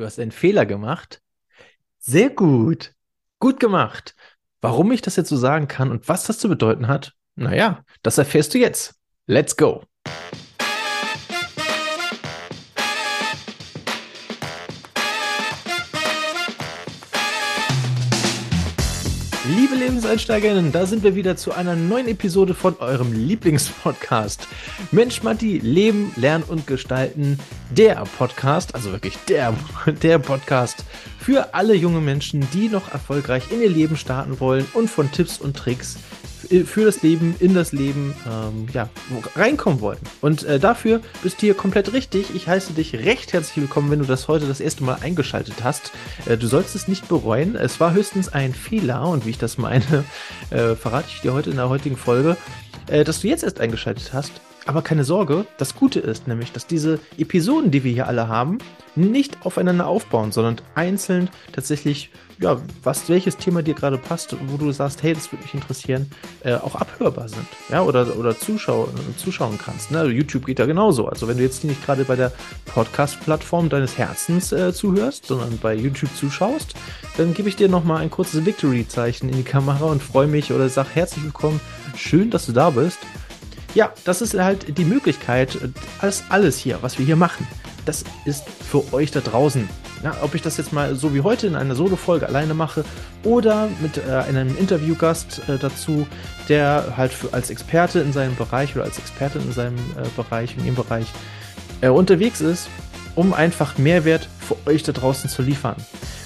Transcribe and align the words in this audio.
Du 0.00 0.06
hast 0.06 0.18
einen 0.18 0.30
Fehler 0.30 0.64
gemacht. 0.64 1.20
Sehr 1.98 2.30
gut. 2.30 2.94
Gut 3.38 3.60
gemacht. 3.60 4.14
Warum 4.62 4.92
ich 4.92 5.02
das 5.02 5.16
jetzt 5.16 5.28
so 5.28 5.36
sagen 5.36 5.68
kann 5.68 5.90
und 5.90 6.08
was 6.08 6.24
das 6.24 6.38
zu 6.38 6.48
bedeuten 6.48 6.88
hat, 6.88 7.12
naja, 7.34 7.84
das 8.02 8.16
erfährst 8.16 8.54
du 8.54 8.58
jetzt. 8.58 8.94
Let's 9.26 9.54
go. 9.58 9.84
Liebe 20.10 20.22
Lebenseinsteigerinnen, 20.22 20.72
da 20.72 20.86
sind 20.86 21.04
wir 21.04 21.14
wieder 21.14 21.36
zu 21.36 21.52
einer 21.52 21.76
neuen 21.76 22.08
Episode 22.08 22.52
von 22.52 22.76
eurem 22.80 23.12
Lieblingspodcast. 23.12 24.48
Mensch 24.90 25.22
Matti, 25.22 25.58
Leben, 25.58 26.12
Lernen 26.16 26.42
und 26.42 26.66
Gestalten. 26.66 27.38
Der 27.70 28.02
Podcast, 28.18 28.74
also 28.74 28.90
wirklich 28.90 29.16
der, 29.28 29.54
der 30.02 30.18
Podcast 30.18 30.84
für 31.20 31.54
alle 31.54 31.74
junge 31.74 32.00
Menschen, 32.00 32.44
die 32.52 32.68
noch 32.68 32.92
erfolgreich 32.92 33.52
in 33.52 33.62
ihr 33.62 33.70
Leben 33.70 33.96
starten 33.96 34.40
wollen 34.40 34.66
und 34.74 34.90
von 34.90 35.12
Tipps 35.12 35.38
und 35.38 35.56
Tricks 35.56 35.96
für 36.64 36.84
das 36.84 37.02
Leben, 37.02 37.34
in 37.40 37.54
das 37.54 37.72
Leben, 37.72 38.14
ähm, 38.26 38.66
ja, 38.72 38.88
reinkommen 39.36 39.80
wollen. 39.80 39.98
Und 40.20 40.42
äh, 40.44 40.58
dafür 40.58 41.00
bist 41.22 41.36
du 41.36 41.46
hier 41.46 41.54
komplett 41.54 41.92
richtig. 41.92 42.34
Ich 42.34 42.48
heiße 42.48 42.72
dich 42.72 42.94
recht 42.94 43.32
herzlich 43.32 43.56
willkommen, 43.56 43.90
wenn 43.90 43.98
du 44.00 44.04
das 44.04 44.28
heute 44.28 44.46
das 44.46 44.60
erste 44.60 44.84
Mal 44.84 44.98
eingeschaltet 45.00 45.62
hast. 45.62 45.92
Äh, 46.26 46.36
du 46.36 46.46
sollst 46.46 46.74
es 46.74 46.88
nicht 46.88 47.08
bereuen. 47.08 47.56
Es 47.56 47.80
war 47.80 47.92
höchstens 47.92 48.28
ein 48.28 48.54
Fehler 48.54 49.08
und 49.08 49.26
wie 49.26 49.30
ich 49.30 49.38
das 49.38 49.58
meine, 49.58 50.04
äh, 50.50 50.74
verrate 50.74 51.08
ich 51.08 51.20
dir 51.20 51.32
heute 51.32 51.50
in 51.50 51.56
der 51.56 51.68
heutigen 51.68 51.96
Folge, 51.96 52.36
äh, 52.86 53.04
dass 53.04 53.20
du 53.20 53.28
jetzt 53.28 53.44
erst 53.44 53.60
eingeschaltet 53.60 54.12
hast. 54.12 54.32
Aber 54.66 54.82
keine 54.82 55.04
Sorge, 55.04 55.46
das 55.56 55.74
Gute 55.74 56.00
ist 56.00 56.28
nämlich, 56.28 56.52
dass 56.52 56.66
diese 56.66 57.00
Episoden, 57.18 57.70
die 57.70 57.82
wir 57.82 57.92
hier 57.92 58.06
alle 58.06 58.28
haben, 58.28 58.58
nicht 58.94 59.44
aufeinander 59.44 59.86
aufbauen, 59.86 60.32
sondern 60.32 60.60
einzeln 60.74 61.30
tatsächlich 61.52 62.10
ja, 62.40 62.58
was, 62.82 63.08
welches 63.08 63.36
Thema 63.36 63.62
dir 63.62 63.74
gerade 63.74 63.98
passt, 63.98 64.34
wo 64.48 64.56
du 64.56 64.72
sagst, 64.72 65.02
hey, 65.02 65.12
das 65.12 65.30
würde 65.30 65.42
mich 65.42 65.52
interessieren, 65.52 66.10
äh, 66.42 66.54
auch 66.54 66.74
abhörbar 66.74 67.28
sind. 67.28 67.46
Ja, 67.68 67.82
oder, 67.82 68.16
oder 68.16 68.36
Zuschau 68.38 68.88
zuschauen 69.18 69.58
kannst. 69.62 69.90
Ne? 69.90 70.04
YouTube 70.04 70.46
geht 70.46 70.58
da 70.58 70.64
genauso. 70.64 71.06
Also 71.06 71.28
wenn 71.28 71.36
du 71.36 71.42
jetzt 71.42 71.64
nicht 71.64 71.84
gerade 71.84 72.04
bei 72.04 72.16
der 72.16 72.32
Podcast-Plattform 72.66 73.68
deines 73.68 73.98
Herzens 73.98 74.52
äh, 74.52 74.72
zuhörst, 74.72 75.26
sondern 75.26 75.58
bei 75.58 75.74
YouTube 75.74 76.14
zuschaust, 76.16 76.74
dann 77.18 77.34
gebe 77.34 77.50
ich 77.50 77.56
dir 77.56 77.68
nochmal 77.68 78.00
ein 78.00 78.10
kurzes 78.10 78.46
Victory-Zeichen 78.46 79.28
in 79.28 79.36
die 79.36 79.42
Kamera 79.42 79.84
und 79.84 80.02
freue 80.02 80.26
mich 80.26 80.52
oder 80.52 80.68
sag 80.70 80.86
herzlich 80.94 81.24
willkommen, 81.24 81.60
schön, 81.94 82.30
dass 82.30 82.46
du 82.46 82.52
da 82.52 82.70
bist. 82.70 82.98
Ja, 83.74 83.92
das 84.04 84.20
ist 84.20 84.34
halt 84.34 84.76
die 84.78 84.84
Möglichkeit, 84.84 85.58
alles, 86.00 86.24
alles 86.28 86.58
hier, 86.58 86.78
was 86.80 86.98
wir 86.98 87.06
hier 87.06 87.16
machen, 87.16 87.46
das 87.86 88.04
ist 88.24 88.44
für 88.48 88.92
euch 88.92 89.10
da 89.10 89.20
draußen 89.20 89.68
ja, 90.02 90.16
ob 90.22 90.34
ich 90.34 90.42
das 90.42 90.56
jetzt 90.56 90.72
mal 90.72 90.94
so 90.94 91.14
wie 91.14 91.20
heute 91.20 91.46
in 91.46 91.56
einer 91.56 91.74
Solo-Folge 91.74 92.26
alleine 92.26 92.54
mache 92.54 92.84
oder 93.22 93.68
mit 93.80 93.98
äh, 93.98 94.10
einem 94.10 94.56
Interviewgast 94.56 95.42
äh, 95.48 95.58
dazu, 95.58 96.06
der 96.48 96.94
halt 96.96 97.12
für, 97.12 97.34
als 97.34 97.50
Experte 97.50 98.00
in 98.00 98.12
seinem 98.12 98.34
Bereich 98.36 98.74
oder 98.74 98.84
als 98.84 98.98
Expertin 98.98 99.42
in 99.42 99.52
seinem 99.52 99.76
äh, 99.76 100.08
Bereich, 100.16 100.56
in 100.56 100.64
ihrem 100.64 100.76
Bereich 100.76 101.06
äh, 101.82 101.88
unterwegs 101.88 102.40
ist, 102.40 102.68
um 103.14 103.34
einfach 103.34 103.76
Mehrwert 103.76 104.28
für 104.40 104.56
euch 104.66 104.82
da 104.82 104.92
draußen 104.92 105.28
zu 105.28 105.42
liefern. 105.42 105.76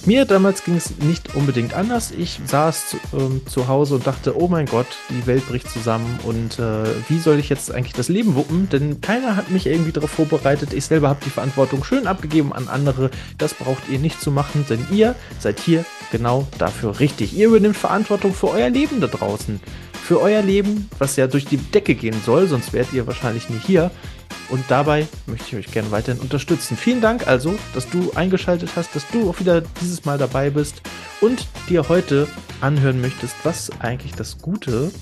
Mir 0.07 0.27
damals 0.27 0.65
ging 0.65 0.77
es 0.77 0.99
nicht 0.99 1.35
unbedingt 1.35 1.73
anders. 1.73 2.11
Ich 2.11 2.39
saß 2.45 2.91
zu, 2.91 2.97
ähm, 3.15 3.41
zu, 3.47 3.69
Hause 3.69 3.95
und 3.95 4.07
dachte, 4.07 4.39
oh 4.39 4.49
mein 4.49 4.67
Gott, 4.67 4.87
die 5.09 5.27
Welt 5.27 5.49
bricht 5.49 5.71
zusammen 5.71 6.19
und 6.25 6.59
äh, 6.59 6.85
wie 7.09 7.19
soll 7.19 7.39
ich 7.39 7.49
jetzt 7.49 7.73
eigentlich 7.73 7.95
das 7.95 8.11
Leben 8.11 8.35
wuppen? 8.35 8.69
Denn 8.69 9.01
keiner 9.01 9.35
hat 9.35 9.51
mich 9.51 9.67
irgendwie 9.67 9.93
darauf 9.93 10.11
vorbereitet. 10.11 10.75
Ich 10.75 10.85
selber 10.85 11.09
habe 11.09 11.21
die 11.25 11.31
Verantwortung 11.31 11.85
schön 11.85 12.07
abgegeben 12.07 12.53
an 12.53 12.69
andere. 12.69 13.11
Das 13.39 13.55
braucht 13.55 13.89
ihr 13.89 13.99
nicht 13.99 14.21
zu 14.21 14.31
machen, 14.31 14.67
denn 14.69 14.87
ihr 14.91 15.15
seid 15.39 15.59
hier 15.59 15.87
genau 16.13 16.47
dafür 16.59 17.01
richtig. 17.01 17.35
Ihr 17.35 17.49
übernimmt 17.49 17.77
Verantwortung 17.77 18.35
für 18.35 18.51
euer 18.51 18.69
Leben 18.69 19.01
da 19.01 19.07
draußen. 19.07 19.59
Für 20.05 20.21
euer 20.21 20.43
Leben, 20.43 20.91
was 20.99 21.17
ja 21.17 21.27
durch 21.27 21.47
die 21.47 21.57
Decke 21.57 21.95
gehen 21.95 22.21
soll, 22.27 22.47
sonst 22.47 22.75
wärt 22.75 22.93
ihr 22.93 23.07
wahrscheinlich 23.07 23.49
nie 23.49 23.61
hier. 23.65 23.91
Und 24.51 24.65
dabei 24.69 25.09
möchte 25.27 25.47
ich 25.49 25.67
euch 25.67 25.73
gerne 25.73 25.91
weiterhin 25.91 26.21
unterstützen. 26.21 26.77
Vielen 26.77 27.01
Dank 27.01 27.27
also, 27.27 27.59
dass 27.75 27.89
du 27.89 28.13
eingeschaltet 28.13 28.71
hast, 28.77 28.95
dass 28.95 29.09
du 29.09 29.31
auch 29.31 29.41
wieder 29.41 29.63
dieses 29.81 30.05
Mal 30.05 30.19
dabei 30.19 30.51
bist 30.51 30.83
und 31.21 31.47
dir 31.69 31.89
heute 31.89 32.29
anhören 32.61 33.01
möchtest, 33.01 33.35
was 33.43 33.71
eigentlich 33.81 34.15
das 34.15 34.39
Gute, 34.39 34.93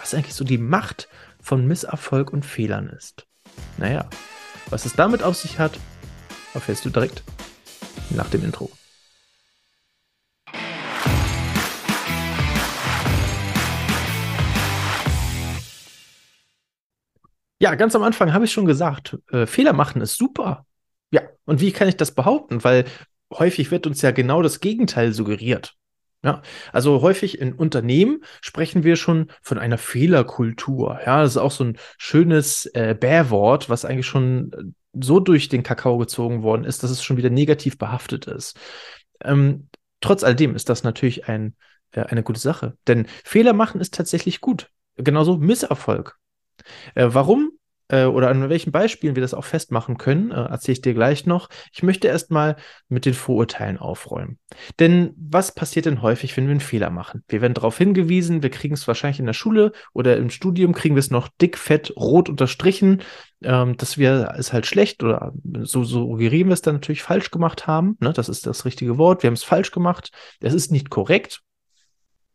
was 0.00 0.14
eigentlich 0.14 0.34
so 0.34 0.44
die 0.44 0.58
Macht 0.58 1.08
von 1.40 1.66
Misserfolg 1.66 2.32
und 2.32 2.44
Fehlern 2.44 2.88
ist. 2.88 3.26
Naja, 3.76 4.08
was 4.70 4.84
es 4.84 4.94
damit 4.94 5.22
auf 5.22 5.36
sich 5.36 5.58
hat, 5.58 5.78
erfährst 6.54 6.84
du 6.84 6.90
direkt 6.90 7.22
nach 8.10 8.28
dem 8.28 8.44
Intro. 8.44 8.70
Ja, 17.68 17.74
ganz 17.74 17.94
am 17.94 18.02
Anfang 18.02 18.32
habe 18.32 18.46
ich 18.46 18.52
schon 18.52 18.64
gesagt, 18.64 19.18
äh, 19.30 19.44
Fehler 19.44 19.74
machen 19.74 20.00
ist 20.00 20.16
super. 20.16 20.64
Ja, 21.10 21.20
und 21.44 21.60
wie 21.60 21.70
kann 21.70 21.86
ich 21.86 21.98
das 21.98 22.12
behaupten? 22.12 22.64
Weil 22.64 22.86
häufig 23.30 23.70
wird 23.70 23.86
uns 23.86 24.00
ja 24.00 24.10
genau 24.10 24.40
das 24.40 24.60
Gegenteil 24.60 25.12
suggeriert. 25.12 25.74
Ja, 26.24 26.40
also 26.72 27.02
häufig 27.02 27.38
in 27.38 27.52
Unternehmen 27.52 28.24
sprechen 28.40 28.84
wir 28.84 28.96
schon 28.96 29.30
von 29.42 29.58
einer 29.58 29.76
Fehlerkultur. 29.76 30.98
Ja, 31.04 31.20
das 31.20 31.32
ist 31.32 31.36
auch 31.36 31.50
so 31.50 31.64
ein 31.64 31.78
schönes 31.98 32.64
äh, 32.72 32.96
Bärwort, 32.98 33.68
was 33.68 33.84
eigentlich 33.84 34.06
schon 34.06 34.50
äh, 34.54 35.02
so 35.04 35.20
durch 35.20 35.50
den 35.50 35.62
Kakao 35.62 35.98
gezogen 35.98 36.42
worden 36.42 36.64
ist, 36.64 36.82
dass 36.82 36.90
es 36.90 37.04
schon 37.04 37.18
wieder 37.18 37.28
negativ 37.28 37.76
behaftet 37.76 38.28
ist. 38.28 38.58
Ähm, 39.22 39.68
trotz 40.00 40.24
alledem 40.24 40.56
ist 40.56 40.70
das 40.70 40.84
natürlich 40.84 41.28
ein, 41.28 41.54
äh, 41.90 42.00
eine 42.00 42.22
gute 42.22 42.40
Sache, 42.40 42.78
denn 42.86 43.06
Fehler 43.24 43.52
machen 43.52 43.82
ist 43.82 43.92
tatsächlich 43.92 44.40
gut. 44.40 44.70
Genauso 44.96 45.36
Misserfolg. 45.36 46.16
Äh, 46.94 47.08
warum 47.10 47.52
äh, 47.88 48.04
oder 48.04 48.28
an 48.28 48.48
welchen 48.48 48.72
Beispielen 48.72 49.16
wir 49.16 49.20
das 49.20 49.34
auch 49.34 49.44
festmachen 49.44 49.98
können, 49.98 50.30
äh, 50.30 50.34
erzähle 50.34 50.72
ich 50.74 50.82
dir 50.82 50.94
gleich 50.94 51.26
noch. 51.26 51.48
Ich 51.72 51.82
möchte 51.82 52.08
erstmal 52.08 52.56
mit 52.88 53.06
den 53.06 53.14
Vorurteilen 53.14 53.78
aufräumen. 53.78 54.38
Denn 54.78 55.14
was 55.16 55.52
passiert 55.52 55.86
denn 55.86 56.02
häufig, 56.02 56.36
wenn 56.36 56.46
wir 56.46 56.52
einen 56.52 56.60
Fehler 56.60 56.90
machen? 56.90 57.24
Wir 57.28 57.40
werden 57.40 57.54
darauf 57.54 57.76
hingewiesen, 57.78 58.42
wir 58.42 58.50
kriegen 58.50 58.74
es 58.74 58.86
wahrscheinlich 58.86 59.20
in 59.20 59.26
der 59.26 59.32
Schule 59.32 59.72
oder 59.92 60.16
im 60.16 60.30
Studium, 60.30 60.72
kriegen 60.72 60.94
wir 60.94 61.00
es 61.00 61.10
noch 61.10 61.28
dick, 61.40 61.58
fett, 61.58 61.92
rot 61.96 62.28
unterstrichen, 62.28 63.02
ähm, 63.42 63.76
dass 63.76 63.98
wir 63.98 64.34
es 64.36 64.52
halt 64.52 64.66
schlecht 64.66 65.02
oder 65.02 65.32
so, 65.62 65.84
so 65.84 66.08
suggerieren 66.08 66.48
wir 66.48 66.54
es 66.54 66.62
dann 66.62 66.74
natürlich 66.74 67.02
falsch 67.02 67.30
gemacht 67.30 67.66
haben. 67.66 67.96
Ne? 68.00 68.12
Das 68.12 68.28
ist 68.28 68.46
das 68.46 68.64
richtige 68.64 68.98
Wort. 68.98 69.22
Wir 69.22 69.28
haben 69.28 69.34
es 69.34 69.44
falsch 69.44 69.70
gemacht. 69.70 70.10
Es 70.40 70.54
ist 70.54 70.70
nicht 70.72 70.90
korrekt 70.90 71.42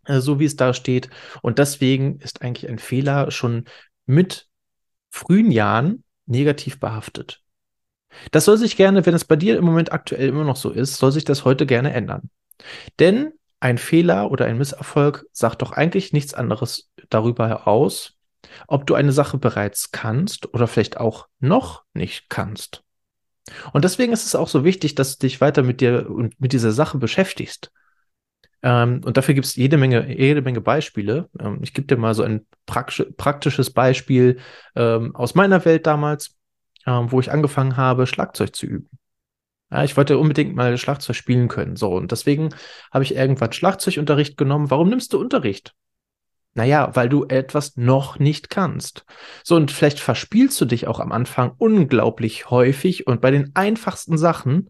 äh, 0.05 0.19
so 0.19 0.39
wie 0.39 0.45
es 0.45 0.55
da 0.55 0.73
steht. 0.73 1.09
Und 1.41 1.59
deswegen 1.59 2.19
ist 2.19 2.41
eigentlich 2.41 2.69
ein 2.69 2.79
Fehler 2.79 3.31
schon 3.31 3.65
mit 4.05 4.47
frühen 5.13 5.51
Jahren 5.51 6.03
negativ 6.25 6.79
behaftet. 6.79 7.41
Das 8.31 8.45
soll 8.45 8.57
sich 8.57 8.75
gerne, 8.75 9.05
wenn 9.05 9.13
es 9.13 9.25
bei 9.25 9.35
dir 9.35 9.57
im 9.57 9.63
Moment 9.63 9.91
aktuell 9.91 10.27
immer 10.29 10.43
noch 10.43 10.55
so 10.55 10.71
ist, 10.71 10.97
soll 10.97 11.11
sich 11.11 11.23
das 11.23 11.45
heute 11.45 11.65
gerne 11.65 11.93
ändern. 11.93 12.29
Denn 12.99 13.33
ein 13.59 13.77
Fehler 13.77 14.31
oder 14.31 14.45
ein 14.45 14.57
Misserfolg 14.57 15.25
sagt 15.31 15.61
doch 15.61 15.71
eigentlich 15.71 16.13
nichts 16.13 16.33
anderes 16.33 16.89
darüber 17.09 17.67
aus, 17.67 18.17
ob 18.67 18.87
du 18.87 18.95
eine 18.95 19.11
Sache 19.11 19.37
bereits 19.37 19.91
kannst 19.91 20.53
oder 20.53 20.67
vielleicht 20.67 20.97
auch 20.97 21.27
noch 21.39 21.83
nicht 21.93 22.29
kannst. 22.29 22.83
Und 23.71 23.85
deswegen 23.85 24.13
ist 24.13 24.25
es 24.25 24.35
auch 24.35 24.47
so 24.47 24.63
wichtig, 24.63 24.95
dass 24.95 25.17
du 25.17 25.27
dich 25.27 25.41
weiter 25.41 25.61
mit 25.61 25.79
dir 25.79 26.09
und 26.09 26.39
mit 26.39 26.53
dieser 26.53 26.71
Sache 26.71 26.97
beschäftigst. 26.97 27.71
Ähm, 28.63 29.01
und 29.03 29.17
dafür 29.17 29.35
gibt 29.35 29.45
es 29.45 29.55
jede 29.55 29.77
Menge, 29.77 30.17
jede 30.17 30.41
Menge 30.41 30.61
Beispiele. 30.61 31.29
Ähm, 31.39 31.59
ich 31.61 31.73
gebe 31.73 31.85
dir 31.85 31.97
mal 31.97 32.15
so 32.15 32.23
ein 32.23 32.47
praktisch, 32.65 33.05
praktisches 33.17 33.71
Beispiel 33.71 34.39
ähm, 34.75 35.15
aus 35.15 35.35
meiner 35.35 35.63
Welt 35.65 35.85
damals, 35.85 36.37
ähm, 36.87 37.11
wo 37.11 37.19
ich 37.19 37.31
angefangen 37.31 37.75
habe, 37.75 38.07
Schlagzeug 38.07 38.55
zu 38.55 38.65
üben. 38.65 38.89
Ja, 39.69 39.83
ich 39.83 39.97
wollte 39.97 40.17
unbedingt 40.17 40.55
mal 40.55 40.77
Schlagzeug 40.77 41.15
spielen 41.15 41.49
können. 41.49 41.75
So, 41.75 41.93
und 41.93 42.11
deswegen 42.11 42.49
habe 42.91 43.03
ich 43.03 43.15
irgendwann 43.15 43.51
Schlagzeugunterricht 43.51 44.37
genommen. 44.37 44.69
Warum 44.69 44.89
nimmst 44.89 45.11
du 45.13 45.19
Unterricht? 45.19 45.73
Naja, 46.53 46.95
weil 46.95 47.09
du 47.09 47.25
etwas 47.25 47.75
noch 47.75 48.19
nicht 48.19 48.49
kannst. 48.49 49.05
So, 49.43 49.55
und 49.55 49.71
vielleicht 49.71 49.99
verspielst 49.99 50.61
du 50.61 50.65
dich 50.65 50.87
auch 50.87 50.99
am 50.99 51.11
Anfang 51.11 51.53
unglaublich 51.57 52.49
häufig 52.51 53.07
und 53.07 53.19
bei 53.19 53.31
den 53.31 53.51
einfachsten 53.55 54.17
Sachen, 54.17 54.69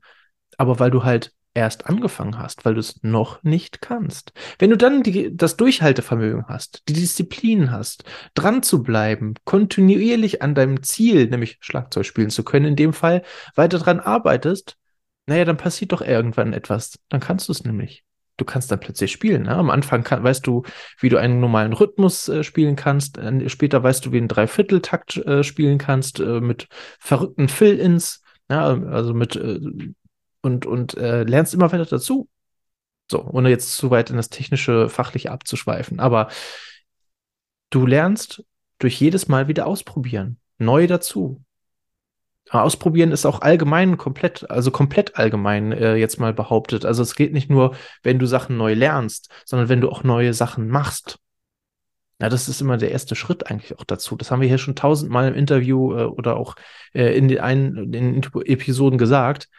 aber 0.57 0.80
weil 0.80 0.92
du 0.92 1.04
halt 1.04 1.34
erst 1.54 1.88
angefangen 1.88 2.40
hast, 2.40 2.66
weil 2.66 2.74
du 2.74 2.80
es 2.80 3.04
noch 3.04 3.44
nicht 3.44 3.82
kannst. 3.82 4.34
Wenn 4.60 4.72
du 4.72 4.78
dann 4.78 5.04
die, 5.04 5.36
das 5.36 5.56
Durchhaltevermögen 5.58 6.48
hast, 6.48 6.84
die 6.88 6.94
Disziplin 6.94 7.72
hast, 7.72 8.04
dran 8.34 8.64
zu 8.64 8.82
bleiben, 8.82 9.36
kontinuierlich 9.44 10.42
an 10.42 10.56
deinem 10.56 10.82
Ziel, 10.84 11.28
nämlich 11.28 11.58
Schlagzeug 11.62 12.06
spielen 12.06 12.32
zu 12.32 12.44
können, 12.44 12.66
in 12.66 12.76
dem 12.76 12.94
Fall 12.94 13.24
weiter 13.56 13.80
dran 13.80 14.00
arbeitest, 14.00 14.78
naja, 15.26 15.46
dann 15.46 15.58
passiert 15.58 15.92
doch 15.92 16.02
irgendwann 16.02 16.54
etwas. 16.54 17.00
Dann 17.10 17.22
kannst 17.22 17.48
du 17.48 17.54
es 17.54 17.64
nämlich. 17.64 18.04
Du 18.38 18.46
kannst 18.46 18.72
dann 18.72 18.80
plötzlich 18.80 19.12
spielen. 19.12 19.44
Ne? 19.44 19.52
Am 19.52 19.70
Anfang 19.70 20.04
kann, 20.04 20.24
weißt 20.24 20.46
du, 20.46 20.64
wie 21.00 21.10
du 21.10 21.18
einen 21.18 21.40
normalen 21.40 21.72
Rhythmus 21.72 22.28
äh, 22.30 22.44
spielen 22.44 22.76
kannst. 22.76 23.20
Äh, 23.20 23.48
später 23.48 23.84
weißt 23.84 24.06
du, 24.06 24.12
wie 24.12 24.18
einen 24.18 24.28
Dreivierteltakt 24.28 25.18
äh, 25.18 25.44
spielen 25.44 25.78
kannst 25.78 26.20
äh, 26.20 26.42
mit 26.42 26.68
verrückten 27.00 27.48
Fill-ins. 27.48 28.22
Ja, 28.50 28.66
also 28.66 29.14
mit 29.14 29.36
äh, 29.36 29.60
und, 30.44 30.66
und 30.66 30.95
äh, 30.98 31.24
lernst 31.24 31.54
immer 31.54 31.72
weiter 31.72 31.86
dazu. 31.86 32.30
So, 33.10 33.24
ohne 33.25 33.50
jetzt 33.50 33.75
zu 33.75 33.90
weit 33.92 34.10
in 34.10 34.18
das 34.18 34.30
technische, 34.30 34.90
fachliche 34.90 35.31
abzuschweifen. 35.31 36.00
Aber 36.00 36.30
du 37.69 37.86
lernst 37.86 38.44
durch 38.80 39.00
jedes 39.00 39.28
Mal 39.28 39.48
wieder 39.48 39.66
ausprobieren, 39.66 40.40
neu 40.57 40.88
dazu. 40.88 41.42
Ausprobieren 42.50 43.12
ist 43.12 43.25
auch 43.25 43.42
allgemein 43.42 43.98
komplett, 43.98 44.50
also 44.51 44.69
komplett 44.69 45.16
allgemein 45.16 45.72
äh, 45.72 45.95
jetzt 45.95 46.19
mal 46.19 46.34
behauptet. 46.34 46.86
Also 46.86 47.01
es 47.01 47.16
geht 47.16 47.34
nicht 47.34 47.50
nur, 47.50 47.75
wenn 48.04 48.19
du 48.19 48.25
Sachen 48.25 48.57
neu 48.57 48.74
lernst, 48.74 49.30
sondern 49.45 49.69
wenn 49.69 49.81
du 49.81 49.90
auch 49.90 50.04
neue 50.04 50.34
Sachen 50.34 50.68
machst. 50.68 51.19
Ja, 52.22 52.30
das 52.30 52.50
ist 52.50 52.62
immer 52.62 52.78
der 52.78 52.92
erste 52.92 53.16
Schritt 53.16 53.50
eigentlich 53.50 53.78
auch 53.80 53.86
dazu. 53.86 54.16
Das 54.16 54.30
haben 54.30 54.42
wir 54.42 54.48
hier 54.48 54.57
schon 54.57 54.75
tausendmal 54.75 55.28
im 55.30 55.36
Interview 55.36 55.94
äh, 55.98 56.04
oder 56.04 56.38
auch 56.38 56.56
äh, 56.94 57.18
in 57.18 57.28
den, 57.28 57.40
ein, 57.40 57.75
in 57.75 57.92
den 57.92 58.24
Episoden 58.45 58.98
gesagt. 58.98 59.50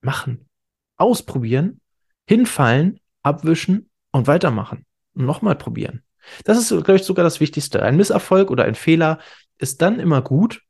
Machen. 0.00 0.48
Ausprobieren, 0.96 1.80
hinfallen, 2.26 3.00
abwischen 3.22 3.90
und 4.12 4.26
weitermachen. 4.26 4.86
Und 5.14 5.26
nochmal 5.26 5.56
probieren. 5.56 6.02
Das 6.44 6.58
ist, 6.58 6.68
glaube 6.68 6.96
ich, 6.96 7.04
sogar 7.04 7.24
das 7.24 7.40
Wichtigste. 7.40 7.82
Ein 7.82 7.96
Misserfolg 7.96 8.50
oder 8.50 8.64
ein 8.64 8.74
Fehler 8.74 9.18
ist 9.58 9.82
dann 9.82 9.98
immer 9.98 10.22
gut, 10.22 10.62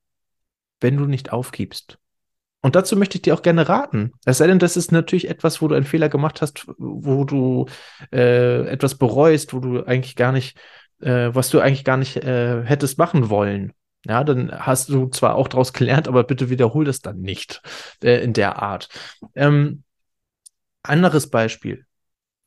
wenn 0.80 0.96
du 0.96 1.06
nicht 1.06 1.32
aufgibst. 1.32 1.98
Und 2.62 2.76
dazu 2.76 2.96
möchte 2.96 3.16
ich 3.16 3.22
dir 3.22 3.34
auch 3.34 3.42
gerne 3.42 3.68
raten. 3.68 4.12
Es 4.24 4.38
sei 4.38 4.46
denn, 4.46 4.58
das 4.58 4.76
ist 4.76 4.92
natürlich 4.92 5.28
etwas, 5.28 5.62
wo 5.62 5.68
du 5.68 5.74
einen 5.74 5.86
Fehler 5.86 6.08
gemacht 6.08 6.42
hast, 6.42 6.66
wo 6.78 7.24
du 7.24 7.66
äh, 8.12 8.66
etwas 8.66 8.96
bereust, 8.96 9.54
wo 9.54 9.60
du 9.60 9.82
eigentlich 9.84 10.14
gar 10.14 10.32
nicht, 10.32 10.58
äh, 11.00 11.30
was 11.32 11.48
du 11.48 11.60
eigentlich 11.60 11.84
gar 11.84 11.96
nicht 11.96 12.16
äh, 12.16 12.62
hättest 12.64 12.98
machen 12.98 13.30
wollen. 13.30 13.72
Ja, 14.06 14.24
dann 14.24 14.50
hast 14.50 14.88
du 14.88 15.08
zwar 15.08 15.34
auch 15.34 15.48
daraus 15.48 15.72
gelernt, 15.72 16.08
aber 16.08 16.24
bitte 16.24 16.48
wiederhol 16.48 16.84
das 16.84 17.00
dann 17.00 17.20
nicht 17.20 17.60
äh, 18.02 18.22
in 18.22 18.32
der 18.32 18.62
Art. 18.62 18.88
Ähm, 19.34 19.84
anderes 20.82 21.28
Beispiel. 21.28 21.86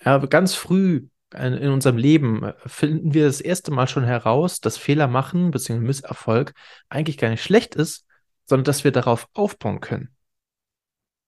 Ja, 0.03 0.17
ganz 0.17 0.55
früh 0.55 1.07
in 1.33 1.69
unserem 1.69 1.97
Leben 1.97 2.44
äh, 2.44 2.53
finden 2.65 3.13
wir 3.13 3.25
das 3.25 3.41
erste 3.41 3.71
Mal 3.71 3.88
schon 3.88 4.03
heraus, 4.03 4.59
dass 4.59 4.77
Fehler 4.77 5.07
machen 5.07 5.51
bzw. 5.51 5.79
Misserfolg 5.79 6.53
eigentlich 6.89 7.17
gar 7.17 7.29
nicht 7.29 7.44
schlecht 7.44 7.75
ist, 7.75 8.05
sondern 8.45 8.65
dass 8.65 8.83
wir 8.83 8.91
darauf 8.91 9.27
aufbauen 9.33 9.79
können. 9.79 10.15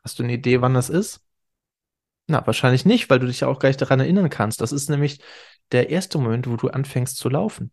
Hast 0.04 0.20
du 0.20 0.24
eine 0.24 0.34
Idee, 0.34 0.62
wann 0.62 0.74
das 0.74 0.90
ist? 0.90 1.22
Na, 2.28 2.46
wahrscheinlich 2.46 2.86
nicht, 2.86 3.10
weil 3.10 3.20
du 3.20 3.28
dich 3.28 3.42
ja 3.42 3.48
auch 3.48 3.60
gleich 3.60 3.78
daran 3.78 4.00
erinnern 4.00 4.30
kannst. 4.30 4.62
Das 4.62 4.72
ist 4.72 4.90
nämlich 4.90 5.20
der 5.72 5.90
erste 5.90 6.18
Moment, 6.18 6.48
wo 6.48 6.56
du 6.56 6.70
anfängst 6.70 7.18
zu 7.18 7.30
laufen. 7.30 7.72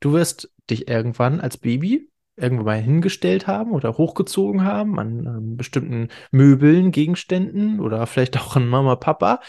Du 0.00 0.12
wirst 0.12 0.50
dich 0.70 0.88
irgendwann 0.88 1.40
als 1.40 1.56
Baby 1.58 2.10
irgendwo 2.36 2.64
mal 2.64 2.80
hingestellt 2.80 3.46
haben 3.46 3.72
oder 3.72 3.98
hochgezogen 3.98 4.64
haben 4.64 4.98
an, 4.98 5.26
an 5.26 5.56
bestimmten 5.56 6.08
Möbeln, 6.30 6.92
Gegenständen 6.92 7.80
oder 7.80 8.06
vielleicht 8.06 8.38
auch 8.38 8.56
an 8.56 8.68
Mama, 8.68 8.96
Papa. 8.96 9.40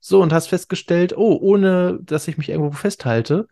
So, 0.00 0.22
und 0.22 0.32
hast 0.32 0.48
festgestellt, 0.48 1.16
oh, 1.16 1.36
ohne 1.40 1.98
dass 2.02 2.26
ich 2.26 2.38
mich 2.38 2.48
irgendwo 2.48 2.72
festhalte, 2.72 3.46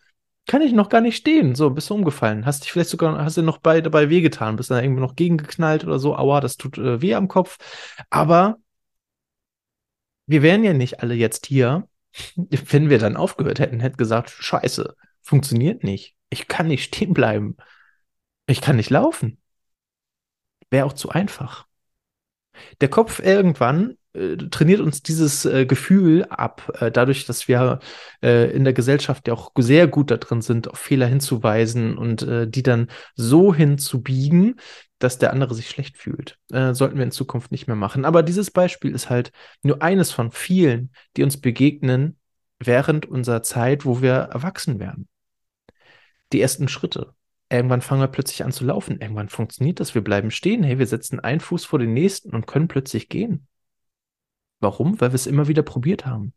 kann 0.47 0.63
ich 0.63 0.73
noch 0.73 0.89
gar 0.89 1.03
nicht 1.03 1.17
stehen. 1.17 1.55
So, 1.55 1.69
bist 1.71 1.91
du 1.91 1.95
umgefallen. 1.95 2.47
Hast 2.47 2.65
dich 2.65 2.73
vielleicht 2.73 2.89
sogar, 2.89 3.23
hast 3.23 3.37
du 3.37 3.43
noch 3.43 3.59
bei, 3.59 3.83
dabei 3.83 4.09
wehgetan, 4.09 4.57
bist 4.57 4.71
dann 4.71 4.83
irgendwie 4.83 5.03
noch 5.03 5.15
gegengeknallt 5.15 5.85
oder 5.85 5.99
so. 5.99 6.17
Aua, 6.17 6.41
das 6.41 6.57
tut 6.57 6.79
äh, 6.79 7.03
weh 7.03 7.15
am 7.15 7.29
Kopf. 7.29 7.59
Aber 8.09 8.57
wir 10.27 10.43
wären 10.43 10.65
ja 10.65 10.73
nicht 10.73 11.01
alle 11.03 11.15
jetzt 11.15 11.47
hier, 11.47 11.89
wenn 12.37 12.89
wir 12.89 12.99
dann 12.99 13.17
aufgehört 13.17 13.59
hätten, 13.59 13.81
hätten 13.81 13.99
gesagt, 13.99 14.31
scheiße, 14.31 14.95
funktioniert 15.21 15.85
nicht. 15.85 16.18
Ich 16.31 16.49
kann 16.49 16.69
nicht 16.69 16.85
stehen 16.85 17.15
bleiben. 17.15 17.57
Ich 18.47 18.61
kann 18.61 18.77
nicht 18.77 18.91
laufen. 18.91 19.39
Wäre 20.71 20.87
auch 20.87 20.93
zu 20.93 21.11
einfach. 21.11 21.67
Der 22.81 22.89
Kopf 22.89 23.21
irgendwann 23.21 23.97
äh, 24.15 24.37
trainiert 24.37 24.81
uns 24.81 25.03
dieses 25.03 25.45
äh, 25.45 25.67
Gefühl 25.67 26.25
ab, 26.25 26.73
äh, 26.81 26.91
dadurch, 26.91 27.27
dass 27.27 27.49
wir 27.49 27.79
äh, 28.23 28.51
in 28.51 28.65
der 28.65 28.73
Gesellschaft 28.73 29.29
ja 29.29 29.35
auch 29.35 29.53
sehr 29.57 29.87
gut 29.87 30.11
da 30.11 30.17
drin 30.17 30.43
sind, 30.43 30.69
auf 30.69 30.79
Fehler 30.79 31.07
hinzuweisen 31.07 31.97
und 31.97 32.23
äh, 32.23 32.49
die 32.49 32.63
dann 32.63 32.89
so 33.15 33.55
hinzubiegen, 33.55 34.57
dass 34.99 35.19
der 35.19 35.33
andere 35.33 35.55
sich 35.55 35.69
schlecht 35.69 35.97
fühlt. 35.97 36.39
Äh, 36.51 36.75
sollten 36.75 36.97
wir 36.97 37.05
in 37.05 37.13
Zukunft 37.13 37.53
nicht 37.53 37.67
mehr 37.67 37.77
machen. 37.77 38.05
Aber 38.05 38.23
dieses 38.23 38.51
Beispiel 38.51 38.95
ist 38.95 39.11
halt 39.11 39.31
nur 39.63 39.83
eines 39.83 40.11
von 40.11 40.33
vielen, 40.33 40.91
die 41.17 41.23
uns 41.23 41.41
begegnen 41.41 42.19
während 42.59 43.07
unserer 43.07 43.43
Zeit, 43.43 43.85
wo 43.85 44.03
wir 44.03 44.13
erwachsen 44.13 44.81
werden. 44.81 45.09
Die 46.33 46.41
ersten 46.41 46.69
Schritte. 46.69 47.15
Irgendwann 47.51 47.81
fangen 47.81 48.03
wir 48.03 48.09
plötzlich 48.09 48.45
an 48.45 48.53
zu 48.53 48.65
laufen. 48.65 49.01
Irgendwann 49.01 49.29
funktioniert 49.29 49.81
das. 49.81 49.95
Wir 49.95 50.03
bleiben 50.03 50.31
stehen. 50.31 50.63
Hey, 50.63 50.79
wir 50.79 50.87
setzen 50.87 51.21
einen 51.21 51.41
Fuß 51.41 51.65
vor 51.65 51.79
den 51.79 51.95
nächsten 51.95 52.35
und 52.35 52.47
können 52.47 52.69
plötzlich 52.69 53.09
gehen. 53.09 53.47
Warum? 54.61 55.01
Weil 55.01 55.13
wir 55.13 55.17
es 55.17 55.27
immer 55.27 55.49
wieder 55.49 55.63
probiert 55.63 56.05
haben. 56.05 56.35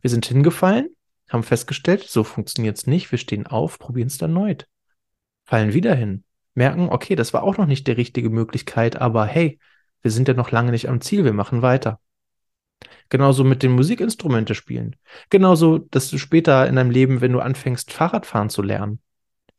Wir 0.00 0.10
sind 0.10 0.26
hingefallen, 0.26 0.88
haben 1.28 1.42
festgestellt, 1.42 2.04
so 2.04 2.24
funktioniert 2.24 2.78
es 2.78 2.86
nicht. 2.86 3.10
Wir 3.10 3.18
stehen 3.18 3.46
auf, 3.46 3.78
probieren 3.78 4.08
es 4.08 4.20
erneut. 4.20 4.66
Fallen 5.44 5.74
wieder 5.74 5.94
hin. 5.94 6.24
Merken, 6.54 6.88
okay, 6.88 7.14
das 7.14 7.32
war 7.32 7.42
auch 7.42 7.58
noch 7.58 7.66
nicht 7.66 7.86
die 7.86 7.92
richtige 7.92 8.30
Möglichkeit, 8.30 8.96
aber 8.96 9.26
hey, 9.26 9.58
wir 10.02 10.10
sind 10.10 10.26
ja 10.26 10.34
noch 10.34 10.50
lange 10.50 10.70
nicht 10.70 10.88
am 10.88 11.00
Ziel, 11.00 11.24
wir 11.24 11.32
machen 11.32 11.62
weiter. 11.62 12.00
Genauso 13.10 13.44
mit 13.44 13.62
den 13.62 13.72
Musikinstrumente 13.72 14.54
spielen. 14.54 14.96
Genauso, 15.28 15.78
dass 15.78 16.08
du 16.10 16.18
später 16.18 16.66
in 16.66 16.76
deinem 16.76 16.90
Leben, 16.90 17.20
wenn 17.20 17.32
du 17.32 17.40
anfängst, 17.40 17.92
Fahrradfahren 17.92 18.48
zu 18.48 18.62
lernen, 18.62 19.00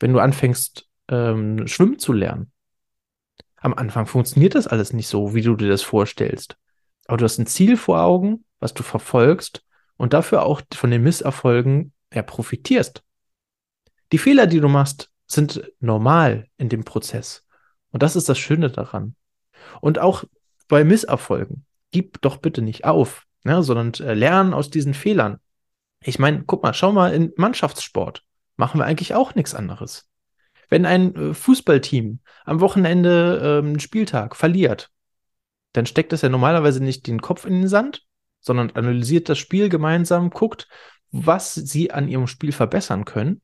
wenn 0.01 0.13
du 0.13 0.19
anfängst, 0.19 0.88
ähm, 1.07 1.68
schwimmen 1.68 2.00
zu 2.00 2.13
lernen. 2.13 2.51
Am 3.57 3.74
Anfang 3.74 4.07
funktioniert 4.07 4.56
das 4.56 4.68
alles 4.68 4.94
nicht 4.94 5.07
so, 5.07 5.36
wie 5.36 5.42
du 5.42 5.56
dir 5.56 5.69
das 5.69 5.83
vorstellst. 5.83 6.57
Aber 7.06 7.18
du 7.18 7.25
hast 7.25 7.38
ein 7.38 7.45
Ziel 7.45 7.77
vor 7.77 8.01
Augen, 8.01 8.44
was 8.59 8.74
du 8.74 8.83
verfolgst 8.83 9.63
und 9.98 10.13
dafür 10.13 10.44
auch 10.44 10.62
von 10.74 10.89
den 10.89 11.03
Misserfolgen 11.03 11.94
ja, 12.13 12.24
profitierst. 12.24 13.03
Die 14.12 14.18
Fehler, 14.18 14.48
die 14.48 14.59
du 14.59 14.68
machst, 14.68 15.12
sind 15.27 15.71
normal 15.80 16.47
in 16.57 16.69
dem 16.69 16.83
Prozess. 16.83 17.45
Und 17.92 18.04
das 18.04 18.15
ist 18.15 18.27
das 18.30 18.39
Schöne 18.39 18.69
daran. 18.69 19.15
Und 19.80 20.00
auch 20.00 20.24
bei 20.68 20.83
Misserfolgen, 20.83 21.65
gib 21.92 22.21
doch 22.21 22.38
bitte 22.38 22.62
nicht 22.62 22.86
auf, 22.86 23.25
ne, 23.44 23.62
sondern 23.63 23.94
äh, 24.06 24.13
lern 24.13 24.54
aus 24.54 24.69
diesen 24.69 24.94
Fehlern. 24.94 25.39
Ich 26.04 26.18
meine, 26.18 26.44
guck 26.45 26.63
mal, 26.63 26.74
schau 26.74 26.92
mal 26.92 27.13
in 27.13 27.31
Mannschaftssport. 27.36 28.24
Machen 28.57 28.80
wir 28.80 28.86
eigentlich 28.86 29.13
auch 29.13 29.36
nichts 29.36 29.56
anderes. 29.56 30.09
Wenn 30.69 30.86
ein 30.86 31.15
äh, 31.15 31.33
Fußballteam 31.33 32.19
am 32.45 32.59
Wochenende 32.62 33.59
ähm, 33.59 33.65
einen 33.68 33.80
Spieltag 33.80 34.36
verliert, 34.36 34.89
dann 35.74 35.86
steckt 35.86 36.13
es 36.13 36.21
ja 36.21 36.30
normalerweise 36.30 36.83
nicht 36.83 37.07
den 37.07 37.21
Kopf 37.21 37.45
in 37.45 37.53
den 37.53 37.68
Sand, 37.68 38.06
sondern 38.39 38.71
analysiert 38.71 39.30
das 39.30 39.37
Spiel 39.37 39.69
gemeinsam, 39.69 40.30
guckt, 40.30 40.68
was 41.11 41.54
sie 41.54 41.92
an 41.92 42.07
ihrem 42.07 42.28
Spiel 42.28 42.52
verbessern 42.52 43.06
können 43.06 43.42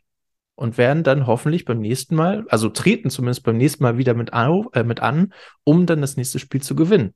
und 0.56 0.78
werden 0.78 1.04
dann 1.04 1.28
hoffentlich 1.28 1.66
beim 1.66 1.80
nächsten 1.80 2.16
Mal, 2.16 2.46
also 2.50 2.70
treten 2.70 3.10
zumindest 3.10 3.44
beim 3.44 3.58
nächsten 3.58 3.84
Mal 3.84 3.98
wieder 3.98 4.14
mit, 4.14 4.34
au, 4.34 4.70
äh, 4.74 4.84
mit 4.84 5.02
an, 5.02 5.34
um 5.64 5.86
dann 5.86 6.02
das 6.02 6.18
nächste 6.18 6.40
Spiel 6.40 6.62
zu 6.62 6.76
gewinnen. 6.76 7.14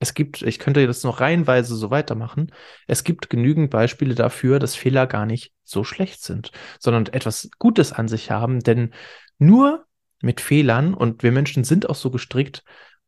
Es 0.00 0.14
gibt, 0.14 0.42
ich 0.42 0.58
könnte 0.58 0.80
jetzt 0.80 1.04
noch 1.04 1.20
reihenweise 1.20 1.76
so 1.76 1.90
weitermachen, 1.90 2.52
es 2.86 3.04
gibt 3.04 3.30
genügend 3.30 3.70
Beispiele 3.70 4.14
dafür, 4.14 4.58
dass 4.58 4.74
Fehler 4.74 5.06
gar 5.06 5.24
nicht 5.24 5.52
so 5.62 5.84
schlecht 5.84 6.22
sind, 6.22 6.50
sondern 6.78 7.06
etwas 7.06 7.48
Gutes 7.58 7.92
an 7.92 8.08
sich 8.08 8.30
haben, 8.30 8.60
denn 8.60 8.92
nur 9.38 9.86
mit 10.20 10.40
Fehlern, 10.40 10.94
und 10.94 11.22
wir 11.22 11.32
Menschen 11.32 11.64
sind 11.64 11.88
auch 11.88 11.94
so 11.94 12.10
gestrickt, 12.10 12.64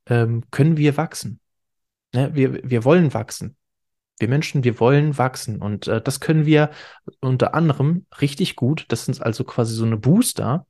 ähm, 0.07 0.45
können 0.50 0.76
wir 0.76 0.97
wachsen. 0.97 1.40
Ne? 2.14 2.31
Wir, 2.35 2.61
wir 2.62 2.85
wollen 2.85 3.14
wachsen. 3.14 3.57
Wir 4.19 4.28
Menschen, 4.28 4.64
wir 4.64 4.81
wollen 4.81 5.19
wachsen. 5.19 5.61
Und 5.61 5.88
äh, 5.88 6.00
das 6.00 6.21
können 6.21 6.47
wir 6.47 6.71
unter 7.21 7.55
anderem 7.55 8.07
richtig 8.21 8.57
gut. 8.57 8.87
Das 8.88 9.05
sind 9.05 9.21
also 9.23 9.45
quasi 9.45 9.75
so 9.75 9.85
eine 9.85 9.97
Booster 9.97 10.66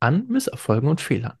an 0.00 0.26
Misserfolgen 0.28 0.88
und 0.88 1.00
Fehlern. 1.00 1.39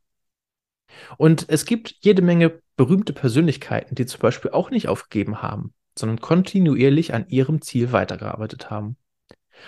Und 1.16 1.46
es 1.48 1.64
gibt 1.64 1.96
jede 2.00 2.22
Menge 2.22 2.60
berühmte 2.76 3.12
Persönlichkeiten, 3.12 3.94
die 3.94 4.06
zum 4.06 4.20
Beispiel 4.20 4.50
auch 4.50 4.70
nicht 4.70 4.88
aufgegeben 4.88 5.42
haben, 5.42 5.74
sondern 5.98 6.20
kontinuierlich 6.20 7.14
an 7.14 7.28
ihrem 7.28 7.62
Ziel 7.62 7.92
weitergearbeitet 7.92 8.70
haben. 8.70 8.96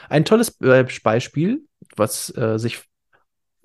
Ein 0.08 0.24
tolles 0.24 0.50
Beispiel, 0.50 1.66
was 1.96 2.34
äh, 2.36 2.58
sich 2.58 2.84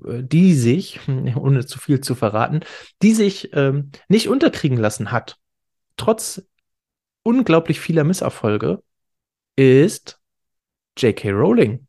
äh, 0.06 0.24
die 0.24 0.54
sich, 0.54 1.00
ohne 1.36 1.66
zu 1.66 1.80
viel 1.80 2.02
zu 2.02 2.16
verraten, 2.16 2.62
die 3.02 3.14
sich 3.14 3.54
ähm, 3.54 3.92
nicht 4.08 4.28
unterkriegen 4.28 4.78
lassen 4.78 5.12
hat, 5.12 5.38
trotz 5.96 6.44
unglaublich 7.24 7.80
vieler 7.80 8.04
Misserfolge, 8.04 8.82
ist 9.56 10.20
J.K. 10.98 11.32
Rowling. 11.32 11.88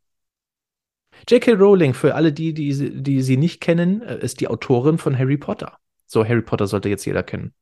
J.K. 1.29 1.53
Rowling, 1.55 1.95
für 1.95 2.15
alle 2.15 2.33
die, 2.33 2.53
die, 2.53 3.03
die 3.03 3.23
sie 3.23 3.37
nicht 3.37 3.61
kennen, 3.61 4.03
äh, 4.03 4.19
ist 4.19 4.41
die 4.41 4.49
Autorin 4.49 4.99
von 4.99 5.19
Harry 5.19 5.37
Potter. 5.37 5.79
So, 6.07 6.25
Harry 6.25 6.43
Potter 6.43 6.67
sollte 6.67 6.89
jetzt 6.89 7.05
jeder 7.05 7.23
kennen. 7.23 7.55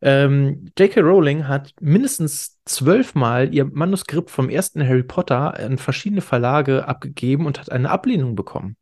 Ähm, 0.00 0.70
J.K. 0.78 1.00
Rowling 1.00 1.48
hat 1.48 1.72
mindestens 1.80 2.58
zwölfmal 2.64 3.52
ihr 3.52 3.64
Manuskript 3.64 4.30
vom 4.30 4.48
ersten 4.48 4.86
Harry 4.86 5.02
Potter 5.02 5.58
an 5.58 5.78
verschiedene 5.78 6.20
Verlage 6.20 6.86
abgegeben 6.86 7.46
und 7.46 7.58
hat 7.58 7.72
eine 7.72 7.90
Ablehnung 7.90 8.36
bekommen. 8.36 8.76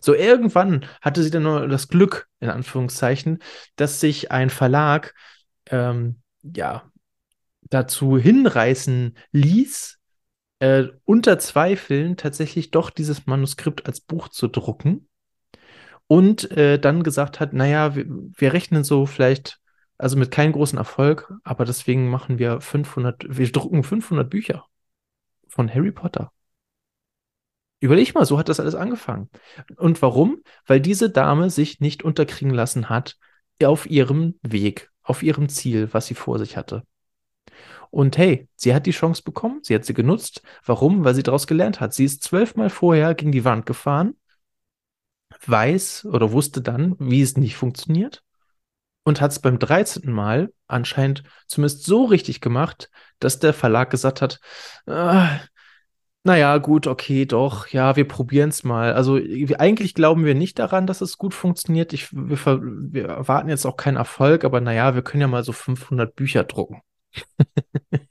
So 0.00 0.14
irgendwann 0.14 0.84
hatte 1.00 1.22
sie 1.22 1.30
dann 1.30 1.44
nur 1.44 1.68
das 1.68 1.88
Glück, 1.88 2.28
in 2.40 2.50
Anführungszeichen, 2.50 3.38
dass 3.76 4.00
sich 4.00 4.32
ein 4.32 4.50
Verlag 4.50 5.14
ähm, 5.70 6.20
ja 6.42 6.90
dazu 7.62 8.18
hinreißen 8.18 9.16
ließ, 9.32 9.98
äh, 10.58 10.84
unter 11.04 11.38
Zweifeln 11.38 12.16
tatsächlich 12.16 12.70
doch 12.70 12.90
dieses 12.90 13.26
Manuskript 13.26 13.86
als 13.86 14.00
Buch 14.00 14.28
zu 14.28 14.48
drucken 14.48 15.08
und 16.06 16.50
äh, 16.52 16.78
dann 16.78 17.02
gesagt 17.02 17.40
hat, 17.40 17.52
naja, 17.52 17.94
wir, 17.96 18.06
wir 18.08 18.52
rechnen 18.52 18.84
so 18.84 19.06
vielleicht, 19.06 19.60
also 19.98 20.16
mit 20.16 20.30
keinem 20.30 20.52
großen 20.52 20.78
Erfolg, 20.78 21.32
aber 21.44 21.64
deswegen 21.64 22.08
machen 22.10 22.38
wir 22.38 22.60
500, 22.60 23.24
wir 23.28 23.50
drucken 23.50 23.82
500 23.82 24.28
Bücher 24.28 24.66
von 25.48 25.72
Harry 25.72 25.92
Potter. 25.92 26.32
Überleg 27.80 28.14
mal, 28.14 28.24
so 28.24 28.38
hat 28.38 28.48
das 28.48 28.60
alles 28.60 28.74
angefangen. 28.74 29.28
Und 29.76 30.00
warum? 30.00 30.42
Weil 30.66 30.80
diese 30.80 31.10
Dame 31.10 31.50
sich 31.50 31.80
nicht 31.80 32.02
unterkriegen 32.02 32.54
lassen 32.54 32.88
hat 32.88 33.18
auf 33.62 33.86
ihrem 33.86 34.38
Weg, 34.42 34.90
auf 35.02 35.22
ihrem 35.22 35.48
Ziel, 35.48 35.92
was 35.92 36.06
sie 36.06 36.14
vor 36.14 36.38
sich 36.38 36.56
hatte. 36.56 36.82
Und 37.90 38.18
hey, 38.18 38.48
sie 38.56 38.74
hat 38.74 38.86
die 38.86 38.90
Chance 38.90 39.22
bekommen, 39.22 39.60
sie 39.62 39.74
hat 39.74 39.84
sie 39.84 39.94
genutzt. 39.94 40.42
Warum? 40.64 41.04
Weil 41.04 41.14
sie 41.14 41.22
daraus 41.22 41.46
gelernt 41.46 41.80
hat. 41.80 41.94
Sie 41.94 42.04
ist 42.04 42.22
zwölfmal 42.22 42.70
vorher 42.70 43.14
gegen 43.14 43.32
die 43.32 43.44
Wand 43.44 43.66
gefahren, 43.66 44.16
weiß 45.46 46.06
oder 46.06 46.32
wusste 46.32 46.62
dann, 46.62 46.96
wie 46.98 47.22
es 47.22 47.36
nicht 47.36 47.56
funktioniert 47.56 48.24
und 49.04 49.20
hat 49.20 49.30
es 49.30 49.38
beim 49.38 49.58
13. 49.58 50.10
Mal 50.10 50.52
anscheinend 50.66 51.22
zumindest 51.46 51.84
so 51.84 52.04
richtig 52.04 52.40
gemacht, 52.40 52.90
dass 53.20 53.38
der 53.38 53.54
Verlag 53.54 53.90
gesagt 53.90 54.22
hat, 54.22 54.40
äh, 54.86 55.26
naja, 56.26 56.56
gut, 56.56 56.86
okay, 56.86 57.26
doch, 57.26 57.68
ja, 57.68 57.96
wir 57.96 58.08
probieren 58.08 58.48
es 58.48 58.64
mal. 58.64 58.94
Also 58.94 59.16
eigentlich 59.58 59.92
glauben 59.94 60.24
wir 60.24 60.34
nicht 60.34 60.58
daran, 60.58 60.86
dass 60.86 61.02
es 61.02 61.18
gut 61.18 61.34
funktioniert. 61.34 61.92
Ich, 61.92 62.14
wir, 62.14 62.38
wir 62.62 63.08
erwarten 63.08 63.50
jetzt 63.50 63.66
auch 63.66 63.76
keinen 63.76 63.98
Erfolg, 63.98 64.44
aber 64.44 64.62
naja, 64.62 64.94
wir 64.94 65.02
können 65.02 65.20
ja 65.20 65.28
mal 65.28 65.44
so 65.44 65.52
500 65.52 66.16
Bücher 66.16 66.44
drucken. 66.44 66.80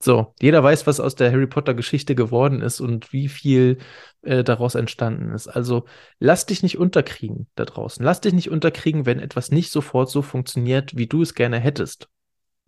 so, 0.00 0.34
jeder 0.40 0.62
weiß, 0.62 0.86
was 0.86 1.00
aus 1.00 1.14
der 1.14 1.30
Harry 1.32 1.46
Potter 1.46 1.74
Geschichte 1.74 2.14
geworden 2.14 2.60
ist 2.60 2.80
und 2.80 3.12
wie 3.12 3.28
viel 3.28 3.78
äh, 4.22 4.44
daraus 4.44 4.74
entstanden 4.74 5.32
ist. 5.32 5.48
Also 5.48 5.86
lass 6.18 6.46
dich 6.46 6.62
nicht 6.62 6.78
unterkriegen 6.78 7.48
da 7.54 7.64
draußen. 7.64 8.04
Lass 8.04 8.20
dich 8.20 8.32
nicht 8.32 8.50
unterkriegen, 8.50 9.06
wenn 9.06 9.20
etwas 9.20 9.50
nicht 9.50 9.70
sofort 9.70 10.10
so 10.10 10.22
funktioniert, 10.22 10.96
wie 10.96 11.06
du 11.06 11.22
es 11.22 11.34
gerne 11.34 11.58
hättest. 11.58 12.08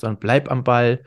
Sondern 0.01 0.19
bleib 0.19 0.51
am 0.51 0.65
Ball, 0.65 1.05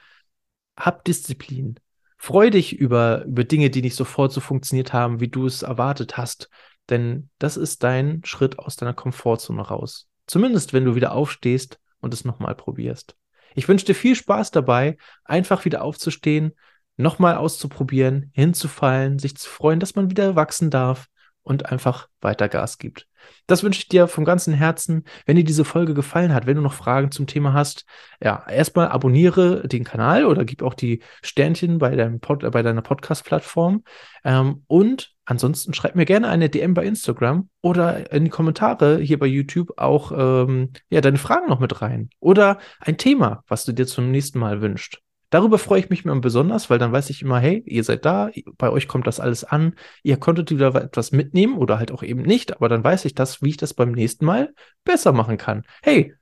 hab 0.78 1.04
Disziplin 1.06 1.80
Freu 2.24 2.50
dich 2.50 2.72
über, 2.72 3.26
über 3.26 3.44
Dinge, 3.44 3.70
die 3.70 3.82
nicht 3.82 3.98
sofort 3.98 4.32
so 4.32 4.40
funktioniert 4.40 4.94
haben, 4.94 5.20
wie 5.20 5.28
du 5.28 5.46
es 5.46 5.62
erwartet 5.62 6.16
hast. 6.16 6.50
Denn 6.90 7.30
das 7.38 7.58
ist 7.58 7.84
dein 7.84 8.22
Schritt 8.24 8.60
aus 8.60 8.78
deiner 8.78 8.94
Komfortzone 8.94 9.62
raus. 9.62 10.08
Zumindest, 10.26 10.72
wenn 10.72 10.86
du 10.86 10.96
wieder 10.96 11.12
aufstehst 11.12 11.82
und 12.00 12.14
es 12.14 12.24
nochmal 12.24 12.56
probierst. 12.56 13.18
Ich 13.56 13.68
wünsche 13.68 13.86
dir 13.86 13.96
viel 13.96 14.16
Spaß 14.16 14.52
dabei, 14.52 14.98
einfach 15.24 15.66
wieder 15.66 15.84
aufzustehen, 15.84 16.54
nochmal 16.98 17.36
auszuprobieren, 17.36 18.32
hinzufallen, 18.34 19.20
sich 19.20 19.36
zu 19.36 19.50
freuen, 19.50 19.80
dass 19.80 19.96
man 19.96 20.10
wieder 20.10 20.36
wachsen 20.36 20.70
darf 20.70 21.08
und 21.44 21.72
einfach 21.72 22.08
weiter 22.22 22.50
Gas 22.50 22.78
gibt. 22.78 23.08
Das 23.48 23.64
wünsche 23.64 23.80
ich 23.80 23.88
dir 23.88 24.08
vom 24.08 24.26
ganzen 24.26 24.54
Herzen. 24.54 25.04
Wenn 25.26 25.36
dir 25.36 25.44
diese 25.44 25.66
Folge 25.66 25.94
gefallen 25.94 26.34
hat, 26.34 26.46
wenn 26.46 26.56
du 26.56 26.62
noch 26.62 26.74
Fragen 26.74 27.12
zum 27.12 27.28
Thema 27.28 27.54
hast, 27.54 27.86
ja, 28.22 28.46
erstmal 28.50 28.88
abonniere 28.88 29.68
den 29.68 29.84
Kanal 29.84 30.26
oder 30.26 30.46
gib 30.46 30.62
auch 30.62 30.74
die 30.74 31.02
Sternchen 31.22 31.78
bei, 31.78 31.96
deinem 31.96 32.20
Pod, 32.20 32.50
bei 32.52 32.62
deiner 32.62 32.82
Podcast-Plattform. 32.82 33.84
Ähm, 34.24 34.64
und 34.68 35.14
ansonsten 35.26 35.74
schreib 35.74 35.96
mir 35.96 36.06
gerne 36.06 36.30
eine 36.30 36.50
DM 36.50 36.74
bei 36.74 36.86
Instagram 36.86 37.50
oder 37.62 38.12
in 38.12 38.26
die 38.26 38.30
Kommentare 38.30 39.00
hier 39.00 39.20
bei 39.20 39.28
YouTube 39.28 39.74
auch 39.78 40.12
ähm, 40.16 40.72
ja, 40.90 41.02
deine 41.02 41.18
Fragen 41.18 41.48
noch 41.48 41.60
mit 41.60 41.82
rein. 41.82 42.10
Oder 42.20 42.60
ein 42.80 42.98
Thema, 42.98 43.44
was 43.48 43.66
du 43.66 43.74
dir 43.74 43.88
zum 43.88 44.12
nächsten 44.12 44.40
Mal 44.40 44.62
wünschst. 44.62 45.02
Darüber 45.34 45.58
freue 45.58 45.80
ich 45.80 45.90
mich 45.90 46.06
immer 46.06 46.20
besonders, 46.20 46.70
weil 46.70 46.78
dann 46.78 46.92
weiß 46.92 47.10
ich 47.10 47.24
immer, 47.24 47.40
hey, 47.40 47.64
ihr 47.66 47.84
seid 47.84 48.06
da, 48.06 48.30
bei 48.60 48.70
euch 48.70 48.88
kommt 48.88 49.08
das 49.08 49.20
alles 49.20 49.44
an, 49.44 49.74
ihr 50.04 50.18
konntet 50.18 50.52
wieder 50.52 50.76
etwas 50.76 51.12
mitnehmen 51.12 51.58
oder 51.58 51.80
halt 51.80 51.92
auch 51.92 52.04
eben 52.04 52.22
nicht, 52.22 52.56
aber 52.56 52.70
dann 52.70 52.84
weiß 52.84 53.06
ich 53.06 53.16
das, 53.16 53.42
wie 53.42 53.50
ich 53.50 53.58
das 53.58 53.74
beim 53.74 53.94
nächsten 53.94 54.26
Mal 54.26 54.54
besser 54.84 55.12
machen 55.12 55.38
kann. 55.38 55.64
Hey, 55.82 56.14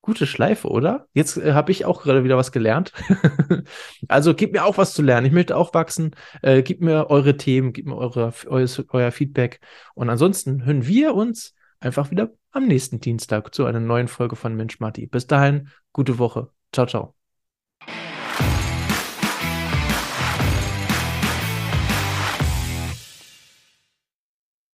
gute 0.00 0.28
Schleife, 0.28 0.68
oder? 0.68 1.08
Jetzt 1.12 1.38
äh, 1.38 1.54
habe 1.54 1.72
ich 1.72 1.86
auch 1.86 2.02
gerade 2.04 2.22
wieder 2.22 2.36
was 2.36 2.52
gelernt. 2.52 2.92
also 4.08 4.32
gebt 4.32 4.52
mir 4.52 4.64
auch 4.64 4.78
was 4.78 4.94
zu 4.94 5.02
lernen. 5.02 5.26
Ich 5.26 5.32
möchte 5.32 5.56
auch 5.56 5.74
wachsen. 5.74 6.14
Äh, 6.42 6.62
gebt 6.62 6.82
mir 6.82 7.10
eure 7.10 7.36
Themen, 7.36 7.72
gebt 7.72 7.88
mir 7.88 7.96
eure, 7.96 8.32
euer, 8.46 8.68
euer 8.90 9.10
Feedback. 9.10 9.58
Und 9.94 10.08
ansonsten 10.08 10.64
hören 10.64 10.86
wir 10.86 11.16
uns 11.16 11.56
einfach 11.80 12.12
wieder 12.12 12.30
am 12.52 12.68
nächsten 12.68 13.00
Dienstag 13.00 13.52
zu 13.56 13.64
einer 13.64 13.80
neuen 13.80 14.06
Folge 14.06 14.36
von 14.36 14.54
Mensch 14.54 14.78
Marti. 14.78 15.08
Bis 15.08 15.26
dahin, 15.26 15.68
gute 15.92 16.18
Woche. 16.20 16.50
Ciao, 16.72 16.86
ciao. 16.86 17.21